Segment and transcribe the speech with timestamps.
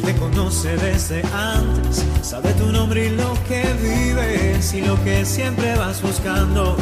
[0.00, 5.26] Él te conoce desde antes, sabe tu nombre y lo que vives y lo que
[5.26, 6.74] siempre vas buscando.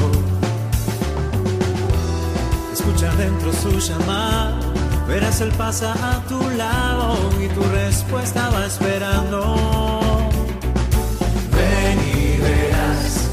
[2.72, 4.60] Escucha dentro su llamada,
[5.08, 9.56] verás él pasa a tu lado y tu respuesta va esperando.
[11.50, 13.30] Ven y verás.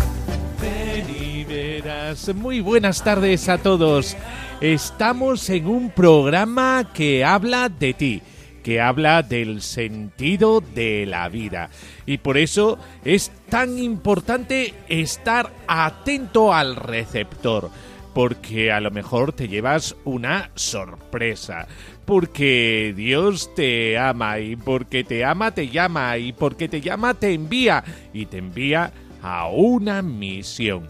[0.59, 2.33] Ven y verás.
[2.33, 4.17] Muy buenas tardes a todos.
[4.61, 8.22] Estamos en un programa que habla de ti
[8.66, 11.69] que habla del sentido de la vida.
[12.08, 17.69] Y por eso es tan importante estar atento al receptor,
[18.16, 21.67] porque a lo mejor te llevas una sorpresa,
[22.05, 27.33] porque Dios te ama y porque te ama te llama y porque te llama te
[27.33, 30.89] envía y te envía a una misión.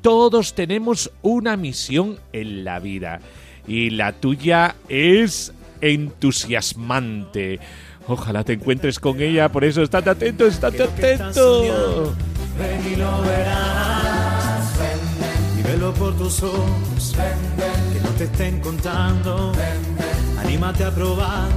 [0.00, 3.20] Todos tenemos una misión en la vida
[3.68, 5.52] y la tuya es
[5.82, 7.60] entusiasmante.
[8.08, 12.14] Ojalá te encuentres con ella, por eso estate atento, estate atento.
[12.58, 14.78] Ven y lo verás.
[15.58, 17.14] Y velo por tus ojos.
[17.92, 19.52] Que no te estén contando.
[20.38, 21.48] Anímate a probar.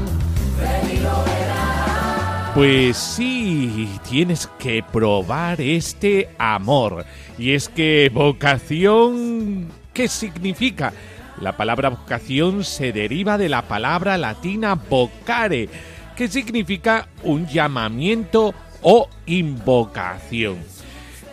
[0.60, 2.52] Ven y lo verás.
[2.54, 7.06] Pues sí, tienes que probar este amor.
[7.38, 10.94] Y es que vocación, ¿qué significa?
[11.42, 15.70] La palabra vocación se deriva de la palabra latina vocare,
[16.16, 20.58] que significa un llamamiento o invocación.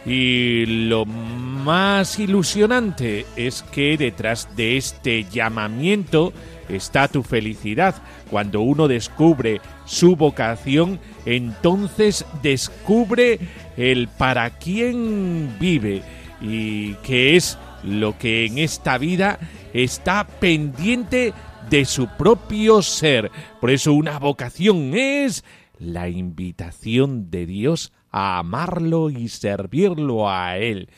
[0.04, 6.32] Y lo más ilusionante es que detrás de este llamamiento
[6.69, 7.94] está tu felicidad.
[8.28, 13.38] Cuando uno descubre su vocación, entonces descubre
[13.77, 16.03] el para quién vive
[16.41, 19.38] y que es lo que en esta vida
[19.72, 21.32] está pendiente
[21.70, 23.31] de su propio ser.
[23.60, 25.44] Por eso una vocación es
[25.78, 30.88] la invitación de Dios a amarlo y servirlo a Él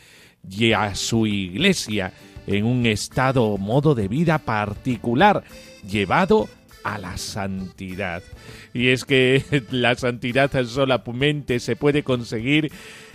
[0.49, 2.13] y a su iglesia
[2.45, 5.43] en un estado o modo de vida particular
[5.89, 6.47] llevado
[6.83, 8.21] a la santidad.
[8.73, 12.71] Y es que la santidad solamente se puede conseguir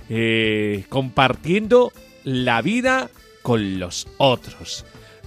[0.08, 1.92] eh, compartiendo
[2.24, 3.10] la vida
[3.42, 4.84] con los otros.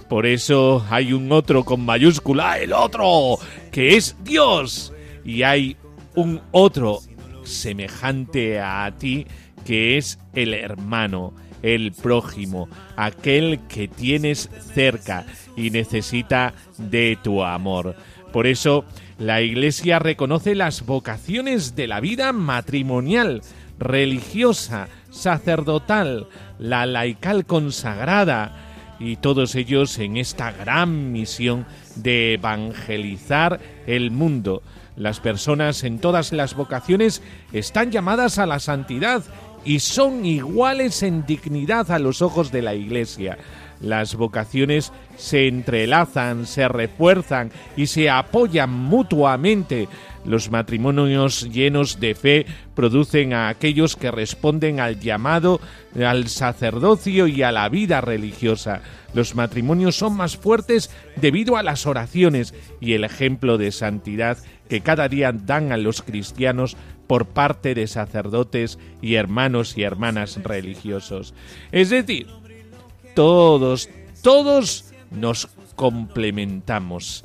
[0.08, 3.38] Por eso hay un otro con mayúscula, el otro,
[3.72, 4.92] que es Dios.
[5.24, 5.76] Y hay
[6.14, 7.00] un otro
[7.44, 9.26] semejante a ti,
[9.64, 15.24] que es el hermano, el prójimo, aquel que tienes cerca
[15.56, 17.96] y necesita de tu amor.
[18.32, 18.84] Por eso
[19.18, 23.42] la Iglesia reconoce las vocaciones de la vida matrimonial,
[23.78, 26.26] religiosa, sacerdotal,
[26.64, 28.52] la laical consagrada,
[28.98, 31.66] y todos ellos en esta gran misión
[31.96, 34.62] de evangelizar el mundo.
[34.96, 37.20] Las personas en todas las vocaciones
[37.52, 39.22] están llamadas a la santidad
[39.64, 43.36] y son iguales en dignidad a los ojos de la Iglesia.
[43.80, 49.88] Las vocaciones se entrelazan, se refuerzan y se apoyan mutuamente.
[50.24, 55.60] Los matrimonios llenos de fe producen a aquellos que responden al llamado
[56.02, 58.80] al sacerdocio y a la vida religiosa.
[59.12, 64.80] Los matrimonios son más fuertes debido a las oraciones y el ejemplo de santidad que
[64.80, 66.76] cada día dan a los cristianos
[67.06, 71.34] por parte de sacerdotes y hermanos y hermanas religiosos.
[71.70, 72.26] Es decir,
[73.14, 73.88] todos,
[74.22, 77.24] todos nos complementamos.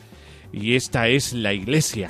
[0.52, 2.10] Y esta es la iglesia,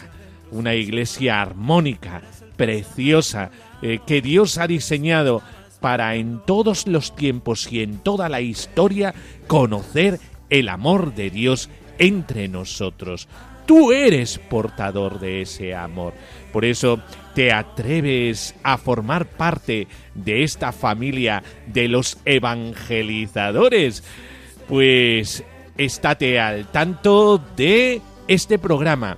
[0.52, 2.22] una iglesia armónica,
[2.56, 3.52] preciosa,
[3.82, 5.42] eh, que Dios ha diseñado
[5.80, 9.14] para en todos los tiempos y en toda la historia
[9.48, 10.20] conocer
[10.50, 13.28] el amor de Dios entre nosotros.
[13.66, 16.14] Tú eres portador de ese amor.
[16.52, 17.00] Por eso
[17.36, 24.04] te atreves a formar parte de esta familia de los evangelizadores.
[24.68, 25.44] Pues
[25.78, 29.18] estate al tanto de este programa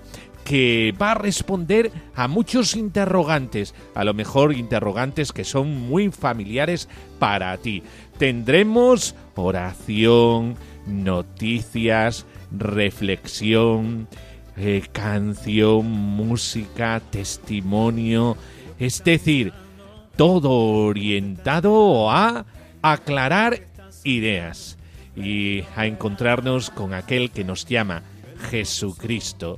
[0.52, 6.90] que va a responder a muchos interrogantes, a lo mejor interrogantes que son muy familiares
[7.20, 7.84] para ti.
[8.18, 14.10] Tendremos oración, noticias, reflexión,
[14.58, 18.36] eh, canción, música, testimonio,
[18.78, 19.54] es decir,
[20.18, 22.46] todo orientado a
[22.82, 23.62] aclarar
[24.04, 24.78] ideas
[25.16, 28.04] y a encontrarnos con aquel que nos llama
[28.50, 29.58] Jesucristo.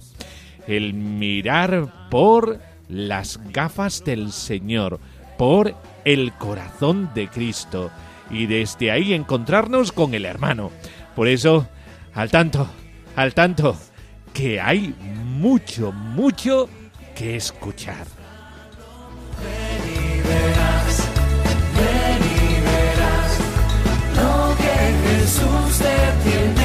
[0.67, 4.99] El mirar por las gafas del Señor,
[5.37, 5.75] por
[6.05, 7.91] el corazón de Cristo
[8.29, 10.71] y desde ahí encontrarnos con el hermano.
[11.15, 11.67] Por eso,
[12.13, 12.67] al tanto,
[13.15, 13.77] al tanto,
[14.33, 14.95] que hay
[15.39, 16.69] mucho, mucho
[17.15, 18.07] que escuchar.
[25.23, 26.62] Jesús te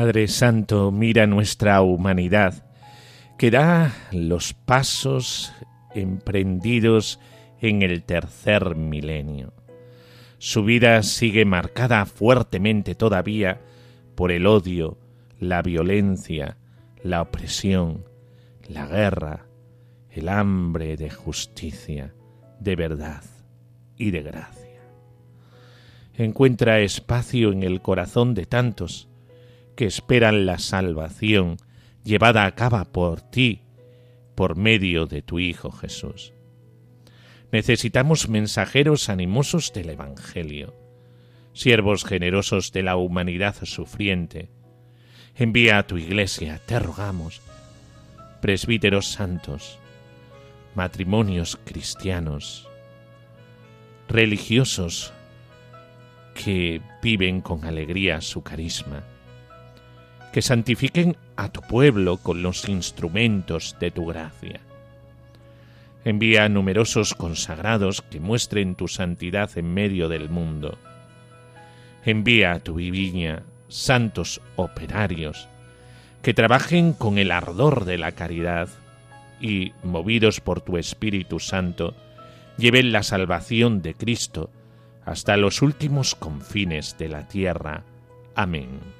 [0.00, 2.64] Padre Santo, mira nuestra humanidad,
[3.36, 5.52] que da los pasos
[5.94, 7.20] emprendidos
[7.60, 9.52] en el tercer milenio.
[10.38, 13.60] Su vida sigue marcada fuertemente todavía
[14.14, 14.96] por el odio,
[15.38, 16.56] la violencia,
[17.02, 18.06] la opresión,
[18.70, 19.44] la guerra,
[20.08, 22.14] el hambre de justicia,
[22.58, 23.22] de verdad
[23.98, 24.80] y de gracia.
[26.14, 29.09] Encuentra espacio en el corazón de tantos
[29.80, 31.56] que esperan la salvación
[32.04, 33.62] llevada a cabo por ti,
[34.34, 36.34] por medio de tu Hijo Jesús.
[37.50, 40.74] Necesitamos mensajeros animosos del Evangelio,
[41.54, 44.50] siervos generosos de la humanidad sufriente.
[45.34, 47.40] Envía a tu iglesia, te rogamos,
[48.42, 49.78] presbíteros santos,
[50.74, 52.68] matrimonios cristianos,
[54.10, 55.14] religiosos
[56.34, 59.04] que viven con alegría su carisma,
[60.32, 64.60] que santifiquen a tu pueblo con los instrumentos de tu gracia.
[66.04, 70.78] Envía numerosos consagrados que muestren tu santidad en medio del mundo.
[72.04, 75.48] Envía a tu viviña santos operarios
[76.22, 78.68] que trabajen con el ardor de la caridad
[79.40, 81.94] y, movidos por tu Espíritu Santo,
[82.58, 84.50] lleven la salvación de Cristo
[85.04, 87.84] hasta los últimos confines de la tierra.
[88.34, 88.99] Amén.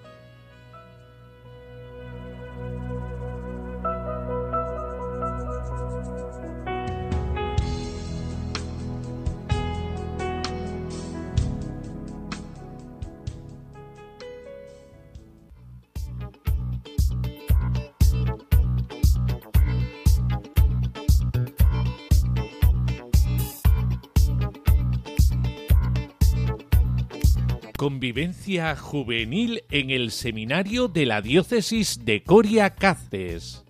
[28.59, 33.65] Juvenil en el seminario de la diócesis de Coria Cáceres.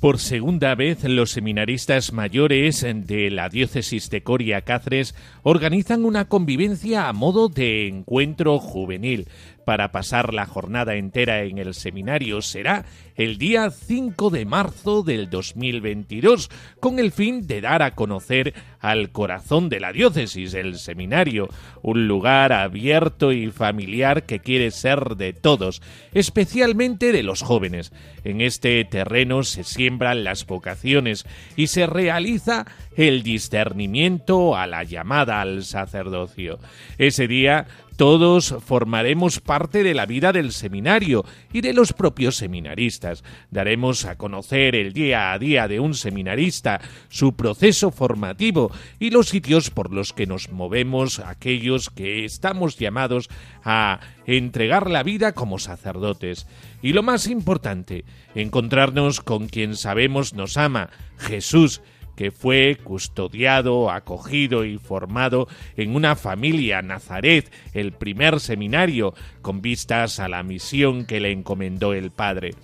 [0.00, 7.08] Por segunda vez, los seminaristas mayores de la diócesis de Coria Cáceres organizan una convivencia
[7.08, 9.28] a modo de encuentro juvenil
[9.68, 15.28] para pasar la jornada entera en el seminario será el día 5 de marzo del
[15.28, 16.48] 2022,
[16.80, 21.50] con el fin de dar a conocer al corazón de la diócesis, el seminario,
[21.82, 25.82] un lugar abierto y familiar que quiere ser de todos,
[26.14, 27.92] especialmente de los jóvenes.
[28.24, 35.42] En este terreno se siembran las vocaciones y se realiza el discernimiento a la llamada
[35.42, 36.58] al sacerdocio.
[36.98, 37.66] Ese día
[37.98, 43.24] todos formaremos parte de la vida del seminario y de los propios seminaristas.
[43.50, 49.26] Daremos a conocer el día a día de un seminarista, su proceso formativo y los
[49.26, 53.30] sitios por los que nos movemos aquellos que estamos llamados
[53.64, 56.46] a entregar la vida como sacerdotes.
[56.80, 58.04] Y lo más importante,
[58.36, 61.82] encontrarnos con quien sabemos nos ama, Jesús,
[62.18, 65.46] que fue custodiado, acogido y formado
[65.76, 71.94] en una familia Nazaret, el primer seminario, con vistas a la misión que le encomendó
[71.94, 72.56] el Padre.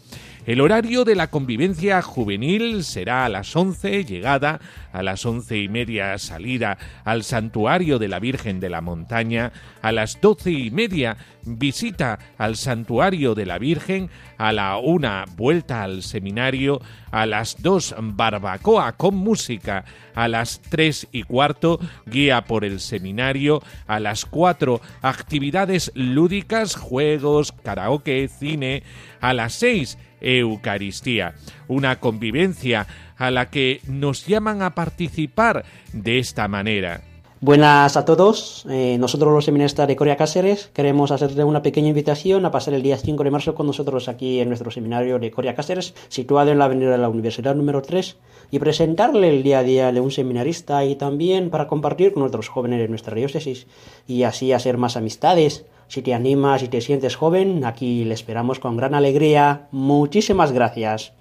[0.44, 4.60] El horario de la convivencia juvenil será a las 11 llegada,
[4.92, 9.92] a las once y media salida al santuario de la Virgen de la Montaña, a
[9.92, 16.02] las doce y media visita al santuario de la Virgen, a la una vuelta al
[16.02, 19.84] seminario, a las dos barbacoa con música,
[20.14, 27.52] a las tres y cuarto guía por el seminario, a las cuatro actividades lúdicas, juegos,
[27.52, 28.82] karaoke, cine,
[29.20, 31.34] a las seis Eucaristía,
[31.68, 32.86] una convivencia
[33.16, 37.02] a la que nos llaman a participar de esta manera.
[37.44, 38.64] Buenas a todos.
[38.70, 42.82] Eh, nosotros los seminaristas de Corea Cáceres queremos hacerle una pequeña invitación a pasar el
[42.82, 46.58] día 5 de marzo con nosotros aquí en nuestro seminario de Corea Cáceres, situado en
[46.58, 48.16] la avenida de la Universidad número 3,
[48.50, 52.48] y presentarle el día a día de un seminarista y también para compartir con otros
[52.48, 53.66] jóvenes de nuestra diócesis
[54.08, 55.66] y así hacer más amistades.
[55.86, 59.68] Si te animas y te sientes joven, aquí le esperamos con gran alegría.
[59.70, 61.12] Muchísimas gracias.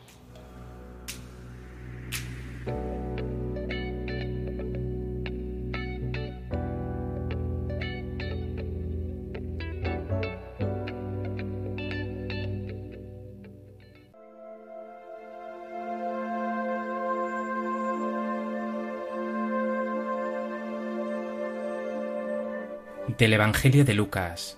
[23.23, 24.57] Del Evangelio de Lucas.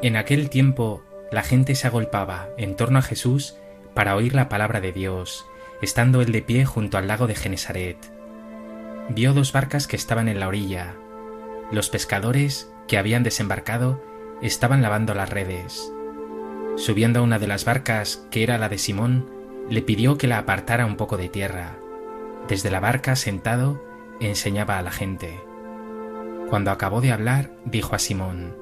[0.00, 3.56] En aquel tiempo la gente se agolpaba en torno a Jesús
[3.92, 5.44] para oír la palabra de Dios,
[5.82, 7.98] estando él de pie junto al lago de Genesaret.
[9.10, 10.94] Vio dos barcas que estaban en la orilla.
[11.70, 14.02] Los pescadores que habían desembarcado
[14.40, 15.92] estaban lavando las redes.
[16.78, 19.28] Subiendo a una de las barcas, que era la de Simón,
[19.68, 21.76] le pidió que la apartara un poco de tierra.
[22.48, 23.84] Desde la barca, sentado,
[24.20, 25.51] enseñaba a la gente.
[26.52, 28.54] Cuando acabó de hablar, dijo a Simón,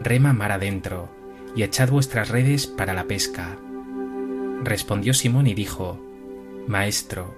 [0.00, 1.08] Rema mar adentro,
[1.54, 3.56] y echad vuestras redes para la pesca.
[4.64, 6.04] Respondió Simón y dijo,
[6.66, 7.32] Maestro,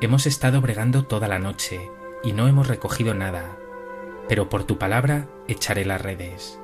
[0.00, 1.78] hemos estado bregando toda la noche,
[2.24, 3.58] y no hemos recogido nada,
[4.26, 6.58] pero por tu palabra echaré las redes.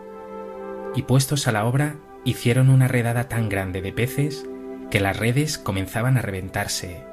[0.95, 4.47] Y puestos a la obra, hicieron una redada tan grande de peces
[4.91, 7.05] que las redes comenzaban a reventarse.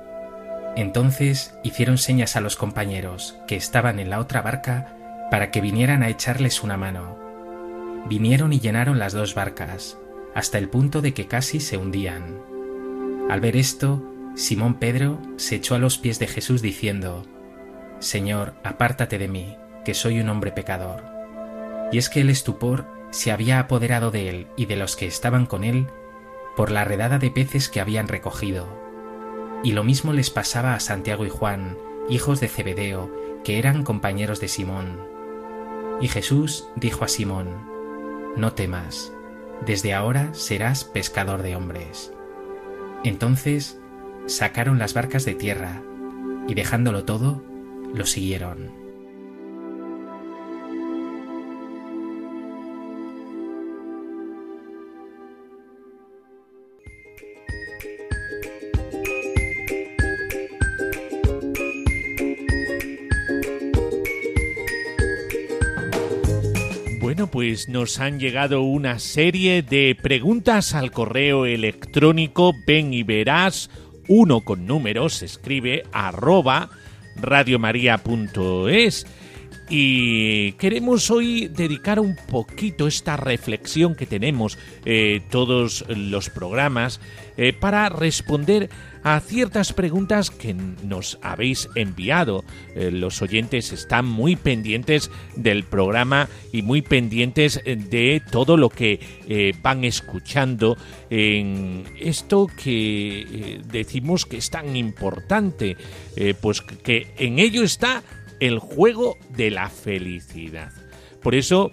[0.77, 4.95] Entonces hicieron señas a los compañeros que estaban en la otra barca
[5.29, 7.17] para que vinieran a echarles una mano.
[8.07, 9.98] Vinieron y llenaron las dos barcas,
[10.33, 12.39] hasta el punto de que casi se hundían.
[13.29, 14.03] Al ver esto,
[14.36, 17.24] Simón Pedro se echó a los pies de Jesús diciendo,
[18.00, 21.03] Señor, apártate de mí, que soy un hombre pecador.
[21.91, 25.45] Y es que el estupor se había apoderado de él y de los que estaban
[25.45, 25.88] con él
[26.55, 28.67] por la redada de peces que habían recogido.
[29.63, 31.77] Y lo mismo les pasaba a Santiago y Juan,
[32.09, 33.12] hijos de Zebedeo,
[33.43, 35.00] que eran compañeros de Simón.
[36.01, 37.48] Y Jesús dijo a Simón,
[38.38, 39.12] No temas,
[39.65, 42.13] desde ahora serás pescador de hombres.
[43.03, 43.79] Entonces
[44.25, 45.82] sacaron las barcas de tierra,
[46.48, 47.44] y dejándolo todo,
[47.94, 48.78] lo siguieron.
[67.50, 72.53] Pues nos han llegado una serie de preguntas al correo electrónico.
[72.68, 73.72] Ven y verás.
[74.08, 76.70] Uno con números, escribe arroba
[77.15, 79.08] radiomaria.es
[79.69, 86.99] y queremos hoy dedicar un poquito esta reflexión que tenemos eh, todos los programas
[87.38, 88.69] eh, para responder
[89.03, 92.43] a ciertas preguntas que nos habéis enviado.
[92.75, 98.99] Eh, los oyentes están muy pendientes del programa y muy pendientes de todo lo que
[99.61, 100.75] van escuchando
[101.11, 105.77] en esto que decimos que es tan importante,
[106.41, 108.03] pues que en ello está
[108.39, 110.72] el juego de la felicidad.
[111.22, 111.72] Por eso,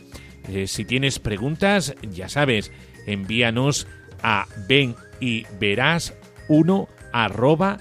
[0.48, 2.72] eh, si tienes preguntas, ya sabes,
[3.06, 3.86] envíanos
[4.22, 6.14] a ven y verás
[6.48, 7.78] 1 arroba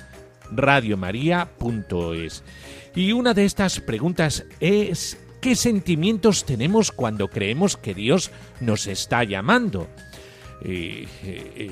[0.52, 2.44] radiomaria.es.
[2.96, 9.24] Y una de estas preguntas es ¿qué sentimientos tenemos cuando creemos que Dios nos está
[9.24, 9.88] llamando?
[10.62, 11.08] Eh,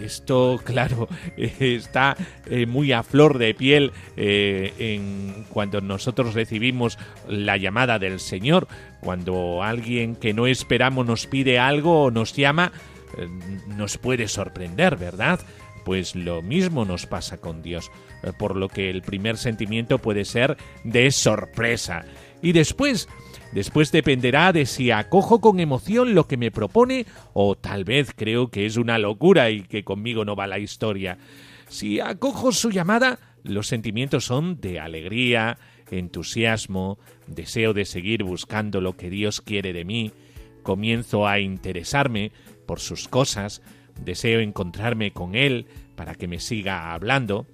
[0.03, 6.97] esto, claro, está eh, muy a flor de piel eh, en cuando nosotros recibimos
[7.27, 8.67] la llamada del Señor,
[8.99, 12.71] cuando alguien que no esperamos nos pide algo o nos llama,
[13.67, 15.39] nos puede sorprender, ¿verdad?
[15.85, 17.91] Pues lo mismo nos pasa con Dios,
[18.39, 22.05] por lo que el primer sentimiento puede ser de sorpresa.
[22.41, 23.07] Y después
[23.53, 28.49] Después dependerá de si acojo con emoción lo que me propone o tal vez creo
[28.49, 31.17] que es una locura y que conmigo no va la historia.
[31.67, 35.57] Si acojo su llamada, los sentimientos son de alegría,
[35.91, 40.11] entusiasmo, deseo de seguir buscando lo que Dios quiere de mí,
[40.63, 42.31] comienzo a interesarme
[42.65, 43.61] por sus cosas,
[44.03, 47.45] deseo encontrarme con Él para que me siga hablando.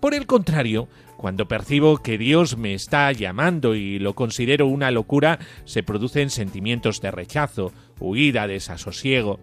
[0.00, 5.38] Por el contrario, cuando percibo que Dios me está llamando y lo considero una locura,
[5.64, 9.40] se producen sentimientos de rechazo, huida, desasosiego.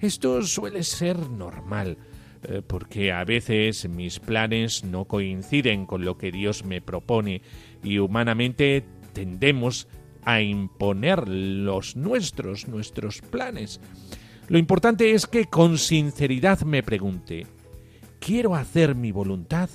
[0.00, 1.98] Esto suele ser normal,
[2.42, 7.42] eh, porque a veces mis planes no coinciden con lo que Dios me propone
[7.82, 9.88] y humanamente tendemos
[10.24, 13.80] a imponer los nuestros, nuestros planes.
[14.48, 17.46] Lo importante es que con sinceridad me pregunte,
[18.18, 19.70] ¿quiero hacer mi voluntad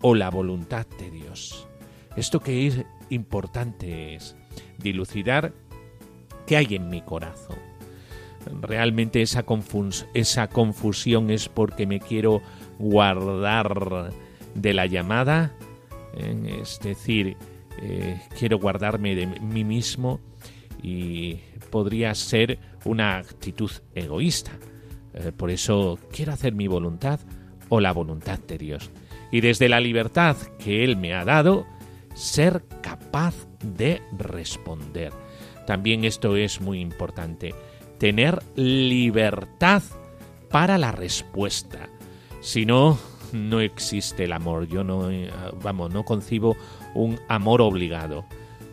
[0.00, 1.66] o la voluntad de Dios?
[2.16, 4.36] Esto que es importante es
[4.78, 5.52] dilucidar
[6.46, 7.58] qué hay en mi corazón.
[8.62, 9.44] Realmente esa,
[10.14, 12.40] esa confusión es porque me quiero
[12.78, 14.12] guardar
[14.54, 15.54] de la llamada,
[16.16, 16.58] ¿eh?
[16.62, 17.36] es decir,
[17.80, 20.20] eh, quiero guardarme de mí mismo
[20.82, 21.34] y
[21.70, 24.52] podría ser una actitud egoísta.
[25.14, 27.20] Eh, por eso quiero hacer mi voluntad
[27.68, 28.90] o la voluntad de Dios.
[29.30, 31.66] Y desde la libertad que Él me ha dado,
[32.14, 35.12] ser capaz de responder.
[35.66, 37.54] También esto es muy importante,
[37.98, 39.82] tener libertad
[40.50, 41.88] para la respuesta.
[42.40, 42.98] Si no,
[43.32, 44.66] no existe el amor.
[44.68, 45.30] Yo no, eh,
[45.62, 46.56] vamos, no concibo
[46.94, 48.24] un amor obligado.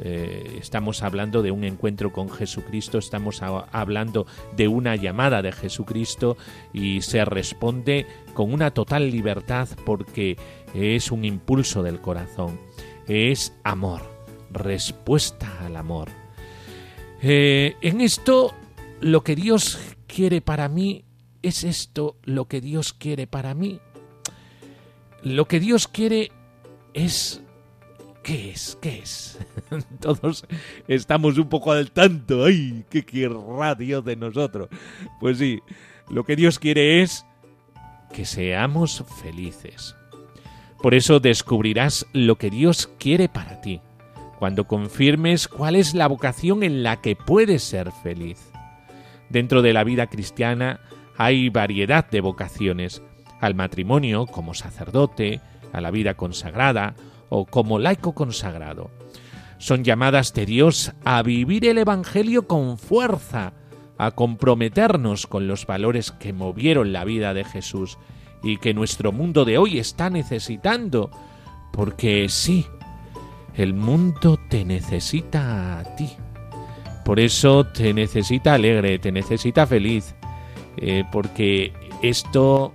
[0.02, 4.26] Eh, estamos hablando de un encuentro con Jesucristo, estamos hablando
[4.56, 6.38] de una llamada de Jesucristo
[6.74, 10.38] y se responde con una total libertad porque
[10.74, 12.60] es un impulso del corazón,
[13.08, 14.02] es amor,
[14.52, 16.10] respuesta al amor.
[17.22, 18.54] Eh, en esto
[19.00, 21.06] lo que Dios quiere para mí
[21.42, 23.80] es esto lo que Dios quiere para mí.
[25.22, 26.32] Lo que Dios quiere
[26.94, 27.42] es
[28.26, 28.76] ¿Qué es?
[28.82, 29.38] ¿Qué es?
[30.02, 30.48] Todos
[30.88, 32.46] estamos un poco al tanto.
[32.46, 32.84] ¡Ay!
[32.90, 34.68] ¿Qué querrá Dios de nosotros?
[35.20, 35.62] Pues sí,
[36.10, 37.24] lo que Dios quiere es
[38.12, 39.96] que seamos felices.
[40.82, 43.80] Por eso descubrirás lo que Dios quiere para ti,
[44.40, 48.40] cuando confirmes cuál es la vocación en la que puedes ser feliz.
[49.30, 50.80] Dentro de la vida cristiana
[51.16, 53.04] hay variedad de vocaciones,
[53.40, 55.42] al matrimonio como sacerdote,
[55.74, 56.96] a la vida consagrada,
[57.30, 58.92] o como laico consagrado.
[59.58, 63.54] Son llamadas de Dios a vivir el Evangelio con fuerza,
[63.98, 67.98] a comprometernos con los valores que movieron la vida de Jesús
[68.44, 71.10] y que nuestro mundo de hoy está necesitando,
[71.72, 72.66] porque sí,
[73.56, 76.12] el mundo te necesita a ti.
[77.06, 80.16] Por eso te necesita alegre, te necesita feliz,
[80.78, 82.74] eh, porque esto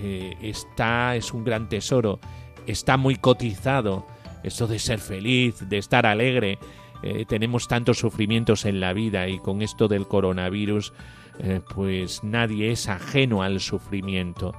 [0.00, 2.20] eh, está es un gran tesoro
[2.66, 4.06] está muy cotizado.
[4.42, 6.58] Esto de ser feliz, de estar alegre.
[7.02, 10.92] Eh, tenemos tantos sufrimientos en la vida y con esto del coronavirus,
[11.40, 14.54] eh, pues nadie es ajeno al sufrimiento.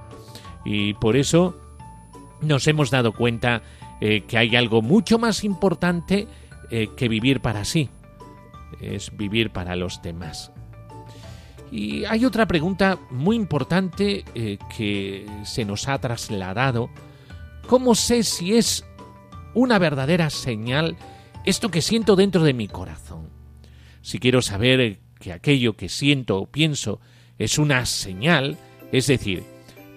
[0.65, 1.58] Y por eso
[2.41, 3.62] nos hemos dado cuenta
[4.02, 6.28] eh, que hay algo mucho más importante
[6.70, 7.89] que vivir para sí.
[8.82, 10.52] Es vivir para los demás.
[11.72, 14.26] Y hay otra pregunta muy importante
[14.76, 16.89] que se nos ha trasladado
[17.67, 18.86] ¿Cómo sé si es
[19.53, 20.95] una verdadera señal
[21.43, 23.30] esto que siento dentro de mi corazón?
[24.01, 27.01] Si quiero saber que aquello que siento o pienso
[27.38, 28.58] es una señal,
[28.93, 29.43] es decir,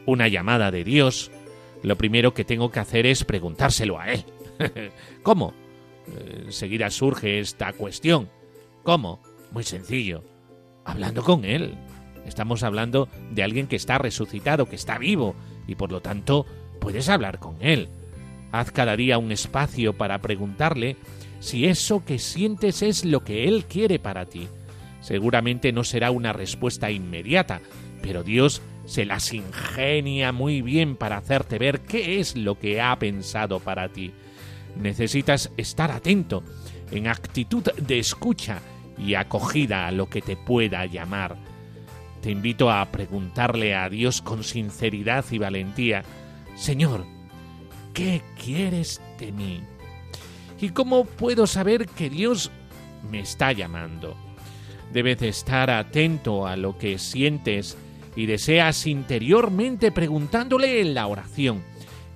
[0.04, 1.30] una llamada de Dios,
[1.85, 4.24] lo primero que tengo que hacer es preguntárselo a Él.
[5.22, 5.54] ¿Cómo?
[6.09, 8.28] Eh, enseguida surge esta cuestión.
[8.83, 9.22] ¿Cómo?
[9.52, 10.24] Muy sencillo.
[10.85, 11.76] Hablando con Él.
[12.26, 15.37] Estamos hablando de alguien que está resucitado, que está vivo,
[15.68, 16.46] y por lo tanto
[16.81, 17.88] puedes hablar con Él.
[18.53, 20.97] Haz cada día un espacio para preguntarle
[21.38, 24.49] si eso que sientes es lo que Él quiere para ti.
[25.01, 27.61] Seguramente no será una respuesta inmediata,
[28.03, 32.99] pero Dios se las ingenia muy bien para hacerte ver qué es lo que ha
[32.99, 34.12] pensado para ti.
[34.77, 36.43] Necesitas estar atento,
[36.90, 38.61] en actitud de escucha
[38.99, 41.37] y acogida a lo que te pueda llamar.
[42.21, 46.05] Te invito a preguntarle a Dios con sinceridad y valentía
[46.61, 47.07] Señor,
[47.94, 49.62] ¿qué quieres de mí?
[50.61, 52.51] ¿Y cómo puedo saber que Dios
[53.11, 54.14] me está llamando?
[54.92, 57.79] Debes estar atento a lo que sientes
[58.14, 61.62] y deseas interiormente preguntándole en la oración,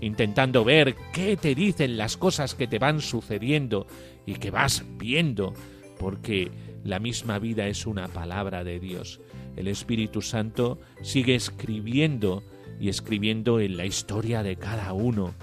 [0.03, 3.87] intentando ver qué te dicen las cosas que te van sucediendo
[4.27, 5.55] y que vas viendo,
[5.99, 6.51] porque
[6.85, 9.23] la misma vida es una palabra de Dios.
[9.57, 12.43] El Espíritu Santo sigue escribiendo
[12.81, 15.35] y escribiendo en la historia de cada uno.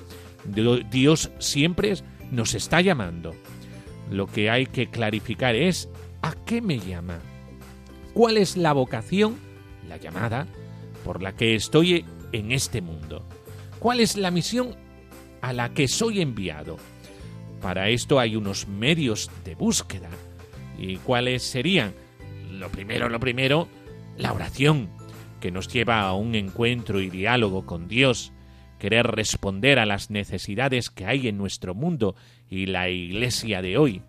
[0.91, 1.93] Dios siempre
[2.31, 3.33] nos está llamando.
[4.09, 5.89] Lo que hay que clarificar es
[6.21, 7.19] ¿a qué me llama?
[8.13, 9.37] ¿Cuál es la vocación,
[9.87, 10.47] la llamada,
[11.05, 13.25] por la que estoy en este mundo?
[13.79, 14.75] ¿Cuál es la misión
[15.41, 16.77] a la que soy enviado?
[17.61, 20.09] Para esto hay unos medios de búsqueda.
[20.77, 21.93] ¿Y cuáles serían?
[22.51, 23.67] Lo primero, lo primero,
[24.17, 24.89] la oración,
[25.41, 28.31] que nos lleva a un encuentro y diálogo con Dios,
[28.79, 32.15] querer responder a las necesidades que hay en nuestro mundo
[32.49, 34.01] y la Iglesia de hoy,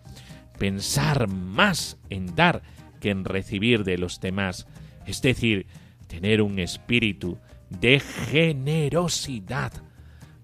[0.57, 2.61] pensar más en dar
[3.01, 4.65] que en recibir de los demás,
[5.05, 5.67] es decir,
[6.07, 7.37] tener un espíritu
[7.69, 9.73] de generosidad,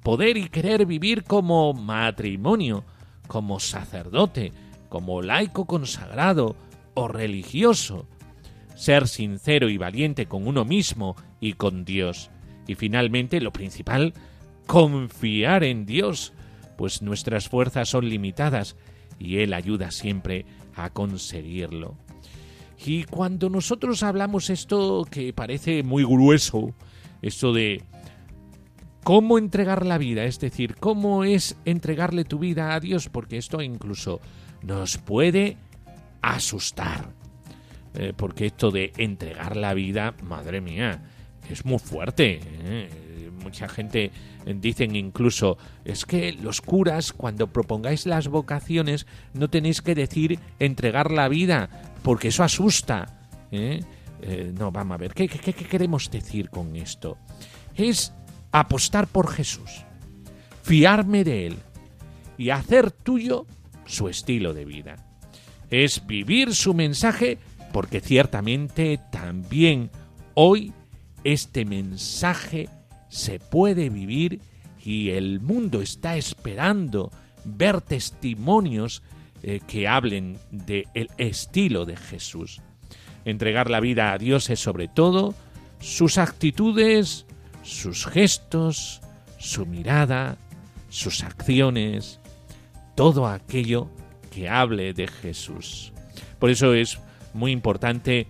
[0.04, 2.84] poder y querer vivir como matrimonio,
[3.28, 4.52] como sacerdote,
[4.90, 6.56] como laico consagrado
[6.96, 8.08] o religioso,
[8.80, 12.32] ser sincero y valiente con uno mismo y con Dios.
[12.66, 14.14] Y finalmente, lo principal,
[14.68, 16.32] confiar en Dios,
[16.78, 18.78] pues nuestras fuerzas son limitadas
[19.20, 21.98] y Él ayuda siempre a conseguirlo.
[22.86, 26.74] Y cuando nosotros hablamos esto que parece muy grueso,
[27.22, 27.84] esto de
[29.04, 33.62] cómo entregar la vida, es decir, cómo es entregarle tu vida a Dios, porque esto
[33.62, 34.22] incluso
[34.64, 35.58] nos puede
[36.22, 37.19] asustar.
[38.02, 41.04] Eh, porque esto de entregar la vida, madre mía,
[41.50, 42.40] es muy fuerte.
[42.42, 42.90] ¿eh?
[43.44, 44.12] Mucha gente
[44.46, 51.12] dicen incluso, es que los curas, cuando propongáis las vocaciones, no tenéis que decir entregar
[51.12, 51.70] la vida,
[52.02, 53.28] porque eso asusta.
[53.52, 53.82] ¿eh?
[54.58, 57.18] no, vamos a ver, ¿qué, qué queremos decir con esto?
[57.76, 58.14] Es
[58.54, 59.84] apostar por Jesús,
[60.64, 61.58] fiarme de Él
[62.38, 63.46] y hacer tuyo
[63.86, 64.96] su estilo de vida.
[65.70, 67.40] Es vivir su mensaje
[67.72, 69.92] porque ciertamente también
[70.34, 70.74] hoy
[71.24, 72.70] este mensaje
[73.10, 74.42] se puede vivir
[74.84, 77.12] y el mundo está esperando
[77.44, 79.04] ver testimonios
[79.44, 80.86] eh, que hablen del
[81.18, 82.62] estilo de Jesús.
[83.26, 85.36] Entregar la vida a Dios es sobre todo
[85.80, 87.26] sus actitudes,
[87.64, 89.02] sus gestos,
[89.38, 90.38] su mirada,
[90.90, 92.20] sus acciones,
[92.96, 93.90] todo aquello
[94.32, 95.94] que hable de Jesús.
[96.40, 97.00] Por eso es
[97.34, 98.28] muy importante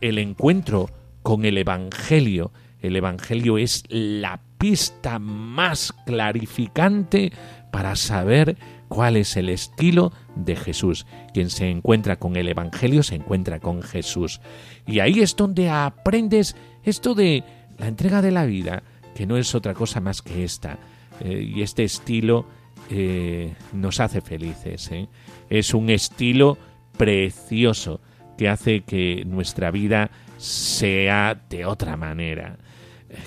[0.00, 0.90] el encuentro
[1.22, 2.52] con el Evangelio.
[2.80, 7.32] El Evangelio es la pista más clarificante
[7.70, 8.56] para saber
[8.88, 11.06] cuál es el estilo de Jesús.
[11.32, 14.40] Quien se encuentra con el Evangelio se encuentra con Jesús.
[14.86, 17.44] Y ahí es donde aprendes esto de
[17.78, 18.82] la entrega de la vida,
[19.14, 20.78] que no es otra cosa más que esta.
[21.20, 22.46] Eh, y este estilo
[22.90, 24.90] eh, nos hace felices.
[24.92, 25.08] ¿eh?
[25.50, 26.56] Es un estilo
[26.96, 28.00] precioso
[28.38, 32.56] que hace que nuestra vida sea de otra manera.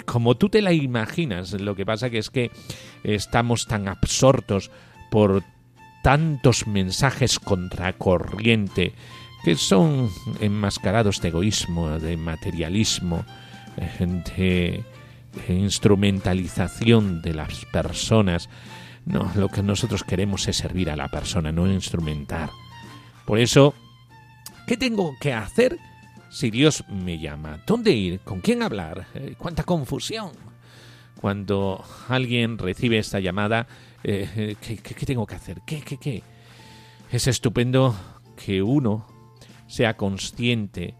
[0.05, 2.49] Como tú te la imaginas, lo que pasa que es que
[3.03, 4.71] estamos tan absortos
[5.11, 5.43] por
[6.01, 8.93] tantos mensajes contracorriente
[9.43, 13.25] que son enmascarados de egoísmo, de materialismo,
[14.37, 14.83] de,
[15.49, 18.49] instrumentalización de las personas.
[19.05, 22.51] No, lo que nosotros queremos es servir a la persona, no instrumentar.
[23.25, 23.73] Por eso
[24.67, 25.77] ¿Qué tengo que hacer
[26.29, 27.61] si Dios me llama?
[27.65, 28.19] ¿Dónde ir?
[28.21, 29.07] ¿Con quién hablar?
[29.13, 30.31] Eh, ¿Cuánta confusión?
[31.19, 33.67] Cuando alguien recibe esta llamada,
[34.03, 35.61] eh, eh, ¿qué, tengo que hacer?
[35.65, 36.23] ¿Qué, qué, qué?
[37.11, 37.95] Es estupendo
[38.43, 39.07] que uno
[39.67, 40.95] sea consciente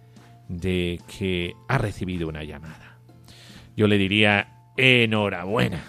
[0.47, 2.97] de que ha recibido una llamada.
[3.76, 5.84] Yo le diría, enhorabuena.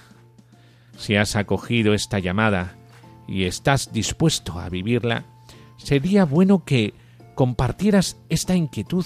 [0.97, 2.77] Si has acogido esta llamada
[3.27, 5.25] y estás dispuesto a vivirla,
[5.79, 6.95] sería bueno que
[7.35, 9.05] compartieras esta inquietud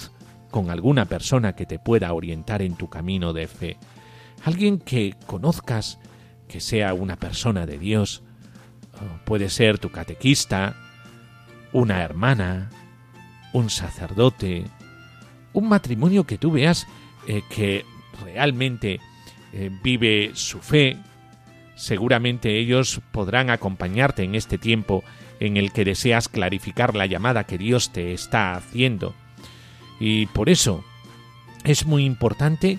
[0.50, 3.76] con alguna persona que te pueda orientar en tu camino de fe,
[4.44, 5.98] alguien que conozcas,
[6.48, 8.22] que sea una persona de Dios,
[9.24, 10.74] puede ser tu catequista,
[11.72, 12.70] una hermana,
[13.52, 14.64] un sacerdote,
[15.52, 16.86] un matrimonio que tú veas
[17.26, 17.84] eh, que
[18.24, 19.00] realmente
[19.52, 20.96] eh, vive su fe,
[21.74, 25.02] seguramente ellos podrán acompañarte en este tiempo
[25.40, 29.14] en el que deseas clarificar la llamada que Dios te está haciendo.
[30.00, 30.84] Y por eso
[31.64, 32.78] es muy importante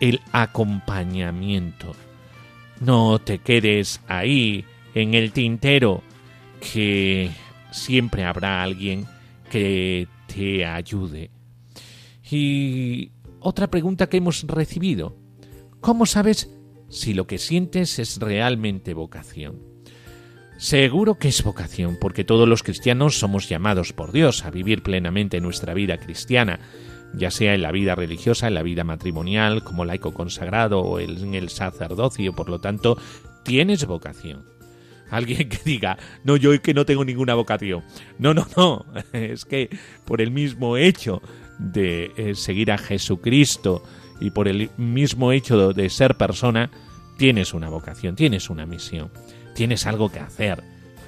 [0.00, 1.94] el acompañamiento.
[2.80, 6.02] No te quedes ahí en el tintero,
[6.60, 7.30] que
[7.70, 9.06] siempre habrá alguien
[9.50, 11.30] que te ayude.
[12.30, 15.16] Y otra pregunta que hemos recibido.
[15.80, 16.50] ¿Cómo sabes
[16.88, 19.77] si lo que sientes es realmente vocación?
[20.58, 25.40] Seguro que es vocación, porque todos los cristianos somos llamados por Dios a vivir plenamente
[25.40, 26.58] nuestra vida cristiana,
[27.14, 31.36] ya sea en la vida religiosa, en la vida matrimonial, como laico consagrado o en
[31.36, 32.98] el sacerdocio, por lo tanto,
[33.44, 34.46] tienes vocación.
[35.10, 37.84] Alguien que diga, no, yo que no tengo ninguna vocación.
[38.18, 39.70] No, no, no, es que
[40.04, 41.22] por el mismo hecho
[41.60, 43.84] de eh, seguir a Jesucristo
[44.20, 46.68] y por el mismo hecho de ser persona,
[47.16, 49.12] tienes una vocación, tienes una misión
[49.58, 50.62] tienes algo que hacer.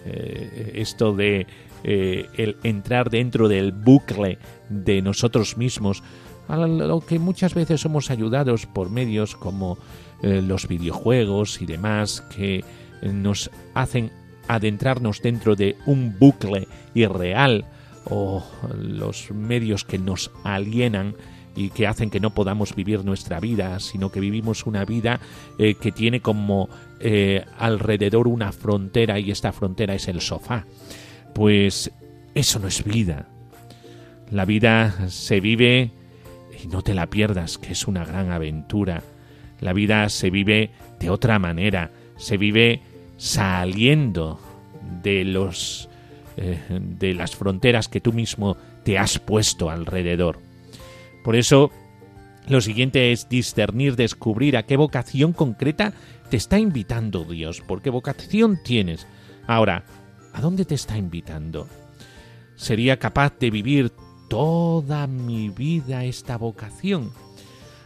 [0.05, 1.47] Eh, esto de
[1.85, 6.03] eh, el entrar dentro del bucle de nosotros mismos,
[6.49, 9.79] a lo que muchas veces somos ayudados por medios como
[10.25, 12.65] eh, los videojuegos y demás que
[13.03, 14.11] nos hacen
[14.49, 17.67] adentrarnos dentro de un bucle irreal
[18.07, 18.45] o
[18.77, 21.15] los medios que nos alienan
[21.55, 25.21] y que hacen que no podamos vivir nuestra vida, sino que vivimos una vida
[25.57, 26.69] que tiene como
[27.01, 30.67] eh, alrededor una frontera y esta frontera es el sofá.
[31.35, 31.91] Pues
[32.35, 33.29] eso no es vida.
[34.31, 35.91] La vida se vive
[36.63, 39.03] y no te la pierdas, que es una gran aventura.
[39.61, 42.83] La vida se vive de otra manera, se vive
[43.17, 44.41] saliendo
[45.03, 45.89] de los
[46.37, 50.39] eh, de las fronteras que tú mismo te has puesto alrededor.
[51.23, 51.71] Por eso,
[52.49, 55.93] lo siguiente es discernir, descubrir a qué vocación concreta
[56.31, 59.07] te está invitando Dios, porque vocación tienes.
[59.47, 59.85] Ahora,
[60.33, 61.69] ¿a dónde te está invitando?
[62.57, 63.93] ¿Sería capaz de vivir
[64.29, 67.13] toda mi vida esta vocación?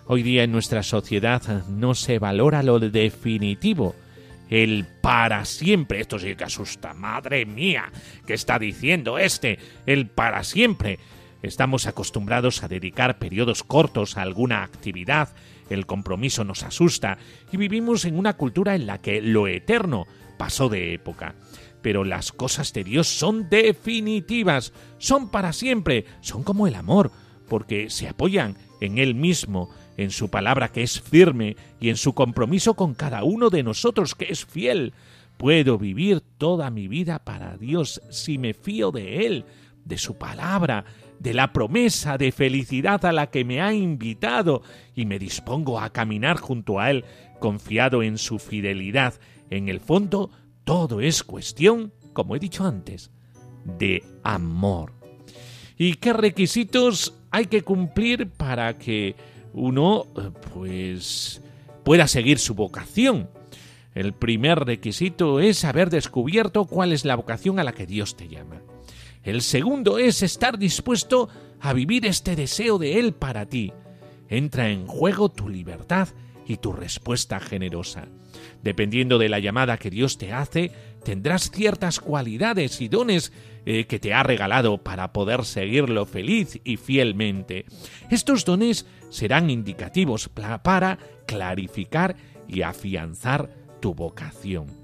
[0.06, 3.94] Hoy día en nuestra sociedad no se valora lo definitivo,
[4.50, 6.00] el para siempre.
[6.00, 6.92] Esto sí que asusta.
[6.92, 7.90] Madre mía,
[8.26, 9.58] ¿qué está diciendo este?
[9.86, 10.98] El para siempre.
[11.44, 15.28] Estamos acostumbrados a dedicar periodos cortos a alguna actividad,
[15.68, 17.18] el compromiso nos asusta
[17.52, 20.06] y vivimos en una cultura en la que lo eterno
[20.38, 21.34] pasó de época.
[21.82, 27.10] Pero las cosas de Dios son definitivas, son para siempre, son como el amor,
[27.46, 32.14] porque se apoyan en Él mismo, en su palabra que es firme y en su
[32.14, 34.94] compromiso con cada uno de nosotros que es fiel.
[35.36, 39.44] Puedo vivir toda mi vida para Dios si me fío de Él,
[39.84, 40.86] de su palabra,
[41.18, 44.62] de la promesa de felicidad a la que me ha invitado
[44.94, 47.04] y me dispongo a caminar junto a Él,
[47.40, 49.14] confiado en su fidelidad.
[49.50, 50.30] En el fondo,
[50.64, 53.10] todo es cuestión, como he dicho antes,
[53.64, 54.92] de amor.
[55.76, 59.16] ¿Y qué requisitos hay que cumplir para que
[59.52, 60.06] uno,
[60.52, 61.42] pues,
[61.84, 63.28] pueda seguir su vocación?
[63.94, 68.28] El primer requisito es haber descubierto cuál es la vocación a la que Dios te
[68.28, 68.60] llama.
[69.24, 73.72] El segundo es estar dispuesto a vivir este deseo de Él para ti.
[74.28, 76.08] Entra en juego tu libertad
[76.46, 78.08] y tu respuesta generosa.
[78.62, 80.72] Dependiendo de la llamada que Dios te hace,
[81.04, 83.32] tendrás ciertas cualidades y dones
[83.64, 87.64] eh, que te ha regalado para poder seguirlo feliz y fielmente.
[88.10, 93.48] Estos dones serán indicativos para clarificar y afianzar
[93.80, 94.83] tu vocación.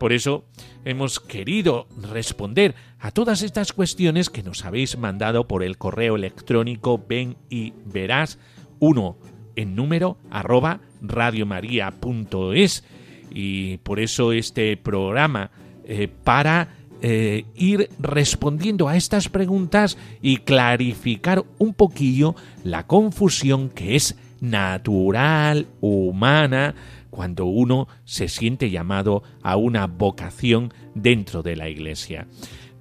[0.00, 0.46] Por eso
[0.86, 7.04] hemos querido responder a todas estas cuestiones que nos habéis mandado por el correo electrónico
[7.06, 8.38] ven y verás
[8.78, 9.18] uno
[9.56, 12.82] en número arroba radiomaria.es
[13.30, 15.50] y por eso este programa
[15.84, 22.34] eh, para eh, ir respondiendo a estas preguntas y clarificar un poquillo
[22.64, 26.74] la confusión que es natural, humana,
[27.10, 32.26] cuando uno se siente llamado a una vocación dentro de la Iglesia.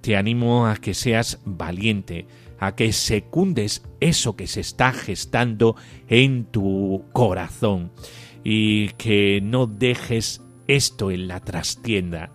[0.02, 2.28] Te animo a que seas valiente,
[2.60, 5.76] a que secundes eso que se está gestando
[6.08, 7.92] en tu corazón
[8.44, 12.32] y que no dejes esto en la trastienda,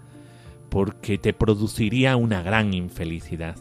[0.68, 3.56] porque te produciría una gran infelicidad.